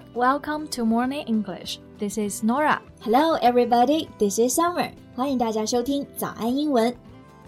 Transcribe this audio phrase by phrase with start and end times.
[0.00, 1.78] everyone, welcome to Morning English.
[1.98, 2.80] This is Norah.
[3.00, 4.08] Hello, everybody.
[4.18, 4.92] This is Summer.
[5.14, 6.94] 欢迎大家收听早安英文。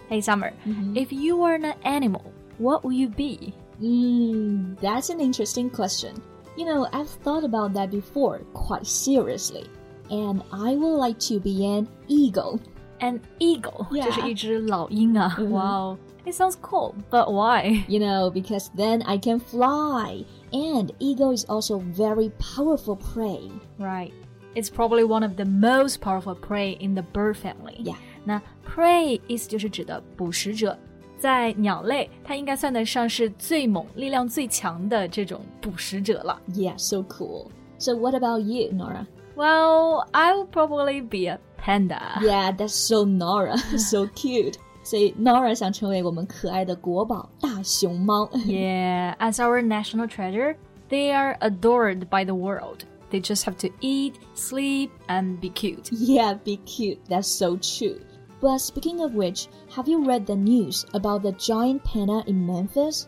[0.09, 0.53] Hey, Summer.
[0.67, 0.95] -hmm.
[0.95, 2.23] If you were an animal,
[2.59, 3.53] what would you be?
[3.79, 6.15] Hmm, that's an interesting question.
[6.57, 9.65] You know, I've thought about that before quite seriously,
[10.11, 12.61] and I would like to be an eagle.
[13.01, 13.87] An eagle?
[13.93, 14.05] Yeah.
[14.05, 15.35] 这是一只老鹰啊。
[15.39, 15.51] Mm -hmm.
[15.51, 15.97] Wow.
[16.25, 17.85] It sounds cool, but why?
[17.89, 20.25] You know, because then I can fly.
[20.53, 23.51] And ego is also very powerful prey.
[23.79, 24.13] Right.
[24.55, 27.81] It's probably one of the most powerful prey in the bird family.
[27.83, 27.97] Yeah.
[28.25, 30.77] 那 prey 意思就是指的捕食者，
[31.19, 36.41] 在鸟类，它应该算得上是最猛、力量最强的这种捕食者了。
[36.53, 37.47] Yeah, so cool.
[37.79, 39.07] So what about you, Norah?
[39.35, 42.21] Well, I will probably be a panda.
[42.21, 44.59] Yeah, that's so Norah, so cute.
[44.83, 48.29] 所以 Norah 想成为我们可爱的国宝大熊猫。
[48.47, 50.57] yeah, as our national treasure,
[50.89, 52.85] they are adored by the world.
[53.11, 55.91] They just have to eat, sleep, and be cute.
[55.93, 56.99] Yeah, be cute.
[57.09, 58.01] That's so true.
[58.41, 63.05] But speaking of which, have you read the news about the giant panda in Memphis?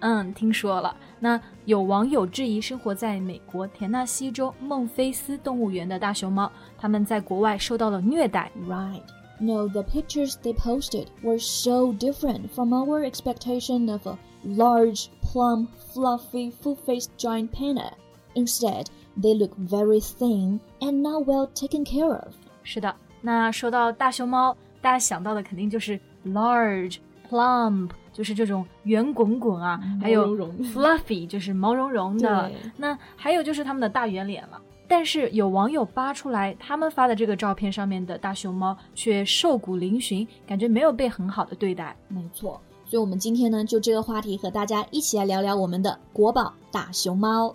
[0.00, 0.96] 嗯，听说了。
[1.20, 8.50] 那有网友质疑生活在美国田纳西州孟菲斯动物园的大熊猫，他们在国外受到了虐待。
[8.68, 9.02] Right.
[9.39, 15.69] No, the pictures they posted were so different from our expectation of a large, plump,
[15.93, 17.91] fluffy, full-faced giant panda.
[18.35, 22.33] Instead, they look very thin and not well taken care of.
[22.63, 32.71] 是的，那说到大熊猫，大家想到的肯定就是 large、plump，就是这种圆滚滚啊，还有毛茸茸 fluffy，就是毛茸茸的对。
[32.77, 34.59] 那还有就是它们的大圆脸了。
[34.94, 41.96] 但是有网友扒出来，他们发的这个照片上面的大熊猫却瘦骨嶙峋，感觉没有被很好的对待。
[42.08, 47.54] 没错，所以我们今天呢，就这个话题和大家一起来聊聊我们的国宝大熊猫。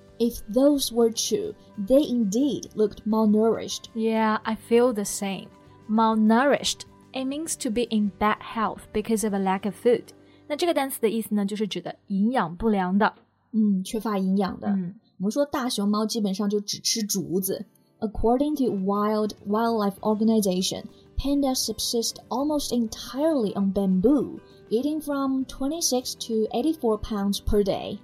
[0.21, 3.89] if those were true, they indeed looked malnourished.
[3.95, 5.47] Yeah, I feel the same.
[5.89, 10.13] Malnourished, it means to be in bad health because of a lack of food.
[10.47, 13.13] 那这个单词的意思呢，就是指的营养不良的，
[13.53, 14.67] 嗯，缺乏营养的。
[14.67, 17.65] 嗯，我们说大熊猫基本上就只吃竹子。
[17.99, 20.83] According to World Wildlife Organization,
[21.17, 24.39] pandas subsist almost entirely on bamboo,
[24.69, 27.99] eating from 26 to 84 pounds per day.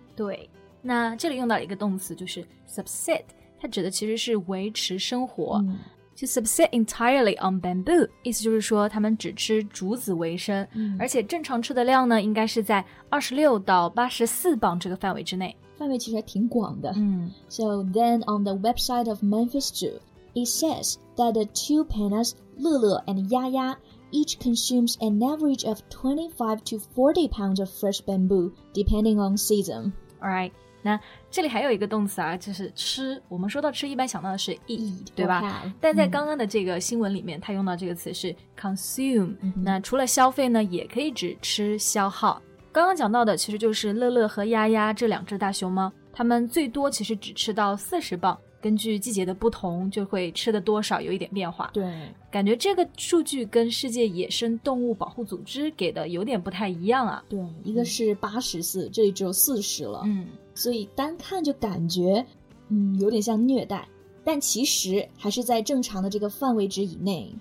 [0.87, 3.25] 那这里用到一个动词就是 subsist，
[3.61, 5.61] 它指的其实是维持生活。
[5.65, 5.79] 嗯
[6.15, 15.57] To subsist entirely on bamboo，意思就是说它们只吃竹子为生，嗯而且正常吃的量呢，应该是在二十六到八十四磅这个范围之内。
[15.79, 16.93] 范围其实还挺广的。
[16.97, 19.99] 嗯 So then on the website of Memphis Zoo,
[20.35, 23.77] it says that the two pandas, Lele and Yaya,
[24.13, 29.93] each consumes an average of 25 to 40 pounds of fresh bamboo, depending on season.
[30.23, 31.00] ，Alright， 那
[31.30, 33.22] 这里还有一个动词啊，就是吃。
[33.28, 42.42] 我们说到吃，一般想到的是 eat，对吧但在刚刚的这个新闻里面，它用到这个词是 consume、嗯那除了消费呢，也可以指吃消耗。
[42.72, 51.72] 刚刚讲到的其实就是乐乐和丫丫这两只大熊猫，它们最多其实只吃到四十磅，根据季节的不同，就会吃的多少有一点变化。
[51.74, 51.92] 对，
[52.30, 57.24] 感觉这个数据跟世界野生动物保护组织给的有点不太一样啊。
[57.28, 62.25] 对，一个是八十四，这里只有四十了，嗯，所以单看就感觉，
[62.69, 63.87] 嗯，有点像虐待，
[64.25, 67.35] 但其实还是在正常的这个范围值以内。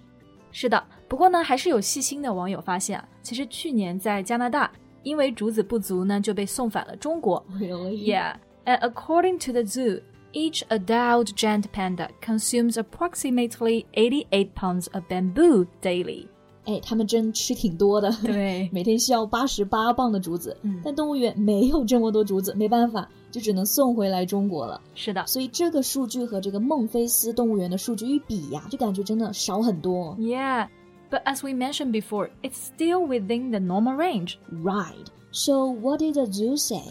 [0.52, 0.84] 是的。
[1.08, 4.72] 不过呢，还是有细心的网友发现啊，其实去年在加拿大，
[5.03, 7.44] 因为竹子不足呢，就被送返了中国。
[7.59, 8.09] Really?
[8.09, 8.35] Yeah,
[8.66, 10.02] and according to the zoo,
[10.32, 16.28] each adult giant panda consumes approximately 88 pounds of bamboo daily.
[16.66, 24.79] 哎，他们真吃挺多的，对每天需要八十八磅的竹子，嗯但动物园没有这么多竹子，没办法，就只能送回来中国了。
[24.94, 30.16] 是的所以这个数据和这个孟菲斯动物园的数据一比呀，就感觉真的少很多。
[30.20, 30.68] Yeah,
[31.09, 34.35] but as we mentioned before, it's still within the normal range.
[34.64, 35.08] Right.
[35.32, 36.84] So what did the zoo say?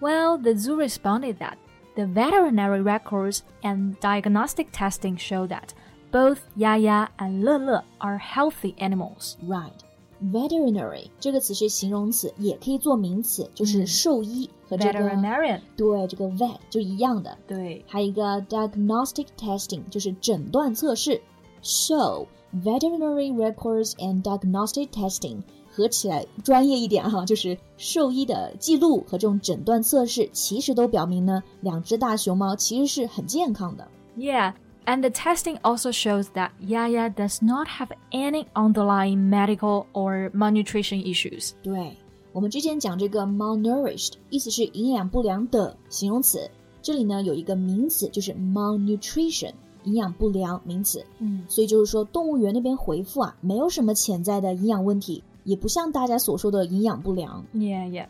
[0.00, 1.54] Well, the zoo responded that
[1.96, 5.74] the veterinary records and diagnostic testing show that
[6.12, 9.36] both Yaya and Lele are healthy animals.
[9.46, 9.72] Right.
[10.20, 17.36] veterinary 这个词是形容词，也可以做名词，就是嗯兽医、和这个 veterinarian，对这个 vet 就一样的。
[17.46, 21.20] 对还有一个 diagnostic testing，就是诊断测试。
[21.62, 33.86] So veterinary records and diagnostic testing 合起来专业一点哈，就是兽医的记录和这种诊断测试，其实都表明呢，两只大熊猫其实是很健康的。
[34.16, 34.54] Yeah,
[34.86, 41.02] and the testing also shows that Yaya does not have any underlying medical or malnutrition
[41.02, 41.52] issues.
[41.62, 41.96] 对
[42.32, 49.52] 我们之前讲这个 malnourished，意思是营养不良的形容词，这里呢有一个名词就是 malnutrition，
[49.84, 51.04] 营养不良名词。
[51.18, 57.44] 嗯所以就是说，动物园那边回复啊，没有什么潜在的营养问题，也不像大家所说的营养不良。
[57.54, 58.06] Yeah, yeah.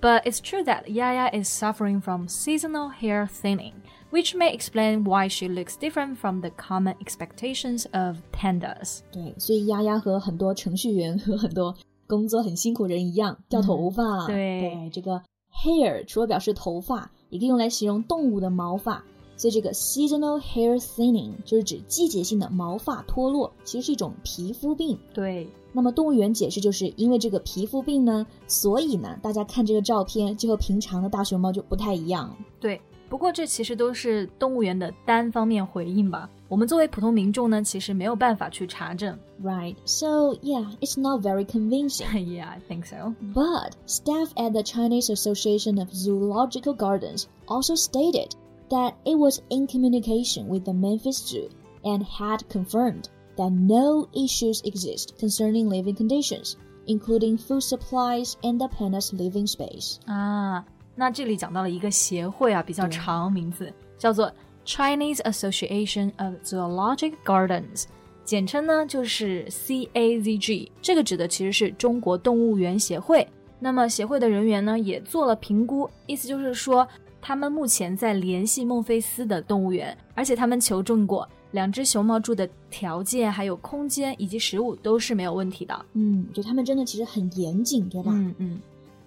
[0.00, 3.72] But it's true that Yaya is suffering from seasonal hair thinning,
[4.11, 8.99] Which may explain why she looks different from the common expectations of pandas.
[9.11, 11.75] 对，所以丫丫和很多程序员和很多
[12.07, 14.27] 工作很辛苦人一样，掉头发。
[14.27, 15.21] 对这个
[15.53, 19.03] hair 除了表示头发，也可以用来形容动物的毛发。
[19.35, 24.97] 所以这个 seasonal hair thinning 就是指季节性的毛发脱落，其实是一种皮肤病。
[25.13, 32.35] 对那么动物园解释，就是因为这个皮肤病呢，所以呢，大家看这个照片就和平常的大熊猫就不太一样。
[32.59, 36.28] 对，不过这其实都是动物园的单方面回应吧。
[36.48, 39.18] 我们作为普通民众呢，其实没有办法去查证。
[39.42, 39.76] Right.
[39.84, 42.06] So, yeah, it's not very convincing.
[42.26, 43.14] yeah, I think so.
[43.34, 48.30] But staff at the Chinese Association of Zoological Gardens also stated
[48.70, 51.48] that it was in communication with the Memphis Zoo
[51.84, 58.68] and had confirmed that no issues exist concerning living conditions, including food supplies and the
[58.68, 59.96] panda's living space.
[60.06, 60.64] 啊，
[60.99, 64.33] 那这里讲到了一个协会啊，比较长名字，叫做
[64.65, 67.83] Chinese Association of Zoologic Gardens，
[68.25, 70.71] 简称呢就是 CAZG。
[70.81, 73.25] 这个指的其实是中国动物园协会。
[73.59, 76.87] 那么协会的人员呢也做了评估，意思就是说
[77.21, 85.85] 他们目前在联系孟菲斯的动物园，而且他们求证过，两只熊猫住的条件、还有空间以及食物都是没有问题的。
[85.93, 88.11] 嗯，就他们真的其实很严谨，对吧？
[88.13, 88.59] 嗯嗯。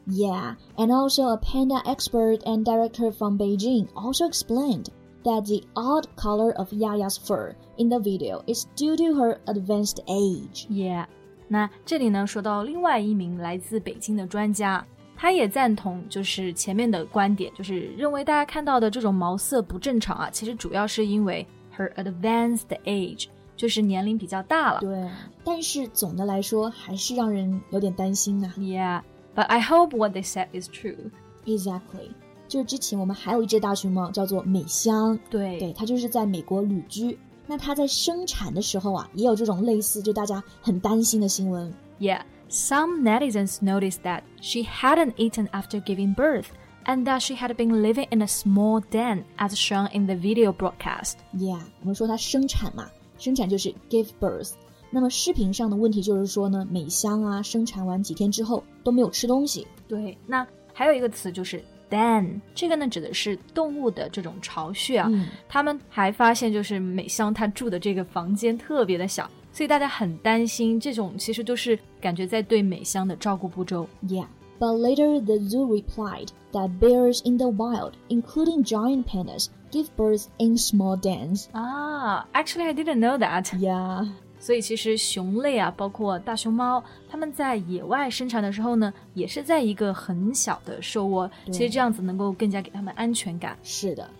[0.06, 4.88] Yeah, and also a panda expert and director from Beijing also explained
[5.24, 10.00] that the odd color of Yaya's fur in the video is due to her advanced
[10.06, 10.66] age.
[10.68, 11.06] Yeah，
[11.48, 14.84] 那这里呢说到另外一名来自北京的专家，
[15.16, 24.80] 他也赞同就是前面的观点，就是认为大家看到的这种毛色不正常啊，其实主要是因为 her advanced age，就是年龄比较大了。
[24.80, 25.08] 对，
[25.44, 29.04] 但是总的来说还是让人有点担心啊。
[29.39, 31.11] Yeah，but I hope what they said is true。
[31.45, 32.11] Exactly，
[32.47, 37.17] 就是之前我们还有一只大熊猫叫做美香，对对，它就是在美国旅居。
[37.47, 41.73] 那它在生产的时候啊，也有这种类似就大家很担心的新闻。
[41.99, 46.45] Yeah, some netizens noticed that she hadn't eaten after giving birth.
[46.87, 50.53] And that she had been living in a small den, as shown in the video
[50.53, 51.15] broadcast.
[51.33, 54.51] Yeah，我们说它生产嘛，生产就是 give birth。
[54.89, 59.67] 那么视频上的问题就是说呢，美香啊，生产完几天之后都没有吃东西。
[59.87, 65.07] 对，那还有一个词就是 den，这个呢指的是动物的这种巢穴啊。
[65.11, 70.79] 嗯他们还发现，就是美香她住的这个房间特别的小，所以大家很担心。
[70.79, 73.87] 这种其实都是感觉在对美香的照顾不周。
[74.07, 74.27] Yeah.
[74.57, 80.27] But later, the zoo replied that bears in the wild, including giant pandas, give birth
[80.37, 81.47] in small dens.
[81.51, 83.43] 啊，Actually, I didn't know that.
[83.59, 84.07] Yeah.
[84.40, 91.30] 所以其实熊类啊，包括大熊猫，它们在野外生产的时候呢，也是在一个很小的兽窝。
[91.52, 93.56] 其实这样子能够更加给它们安全感。
[93.62, 94.10] 是的。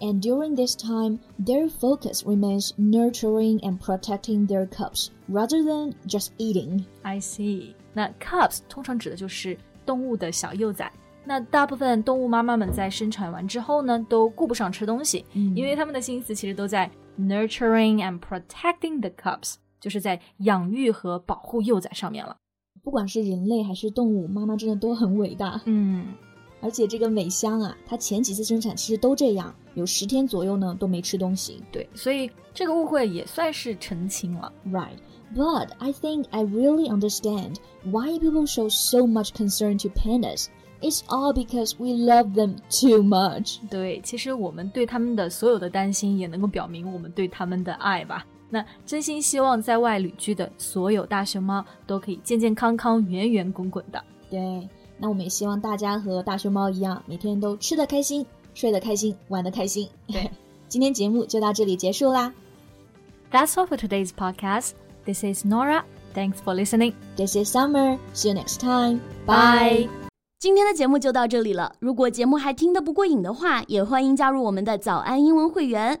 [0.00, 6.28] And during this time, their focus remains nurturing and protecting their cubs rather than just
[6.36, 6.84] eating.
[7.02, 7.74] I see。
[7.92, 10.92] 那 cubs 通常指的就是动物的小幼崽。
[11.24, 19.54] 那大部分动物妈妈们在生产完之后呢，都顾不上吃东西，嗯因为他们的心思其实都在 nurturing and protecting the cubs，
[19.84, 22.34] 就是在养育和保护幼崽上面了。
[22.82, 25.60] 不管是人类还是动物，妈妈真的都很伟大。
[25.66, 26.06] 嗯，
[26.62, 31.62] 而且这个美香啊，它前几次生产其实都这样，有十天左右呢都没吃东西。
[31.70, 34.50] 对，所以这个误会也算是澄清了。
[34.66, 34.96] Right.
[35.36, 40.46] But I think I really understand why people show so much concern to pandas.
[40.80, 43.58] It's all because we love them too much.
[43.70, 48.26] 对，其实我们对他们的所有的担心，也能够表明我们对他们的爱吧。
[48.50, 54.02] 那真心希望在外旅居的所有大熊猫都可以健健康康、圆圆滚滚的。
[54.30, 58.24] 对，那我们也希望大家和大熊猫一样，每天都吃得开心，
[58.54, 59.88] 睡得开心，玩得开心。
[60.06, 60.30] 对，
[60.68, 62.32] 今天节目就到这里结束啦。
[63.32, 64.70] That's all for today's podcast.
[65.04, 65.82] This is Nora.
[66.14, 66.94] Thanks for listening.
[67.16, 67.98] This is Summer.
[68.14, 69.00] See you next time.
[69.26, 69.88] Bye.
[70.38, 71.74] 今天的节目就到这里了。
[71.80, 76.00] 如果节目还听得不过瘾的话，也欢迎加入我们的早安英文会员。